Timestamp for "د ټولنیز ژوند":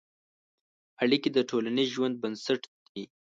1.33-2.15